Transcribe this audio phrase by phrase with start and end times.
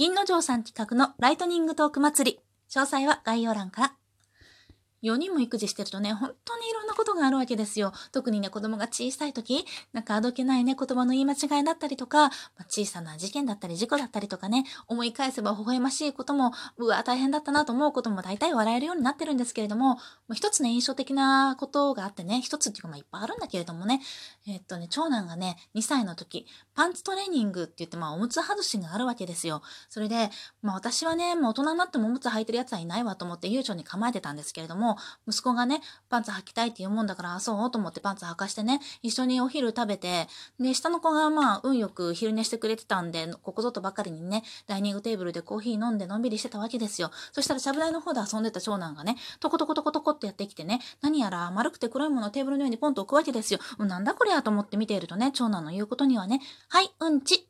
[0.00, 2.40] 銀の城さん企画のライトニングトーク祭り。
[2.70, 3.99] 詳細は概要欄から。
[5.02, 7.92] 4人も育児してるとね、本当にいろんなことがあるわけですよ。
[8.12, 19.96] 特にね、子供が小さい時、なんかあどけないね、言葉の言い間違いだったりとか、まあ、小さな事件だったり事故だったりとかね、思い返せば微笑ましいことも、うわ、大変だったなと思うことも大体笑えるようになってるんですけれども、ま
[20.32, 24.00] あ、一つね、印象的なことがあってね、一つっていうかまあいっぱいあるんだけれどもね、
[24.46, 29.62] えっとね、長男がね、2歳の時、パンツトレーニングって言って、まあおむつ外しがあるわけですよ。
[29.88, 30.30] それで、
[30.62, 34.89] まあ私はね、もう大人になってもおむつ履いてるやつはいないわと思って悠長に構えてたんですけれども、
[35.28, 37.70] 息子がね、パンツ履きたいって言うもんだから、あ、そう？
[37.70, 47.10] と思ってパンツ履かしてね、一緒にお昼食べて、で、下の子がまあ、運よく昼寝してくれてたんで、ここぞとばかりにね、ダイニングテーブルでコーヒー飲んでのんびりしてたわけですよ。
[47.32, 53.60] そしたら、しゃぶ台の方で遊んでた長男がね、トコトコトコトコってやってきてね、何やら丸くて黒いものをテーブルの上にポンと置くわけですよ。
[53.78, 57.46] なんだこりゃと思って見ているとね、長男の言うことにはね、はい、うんち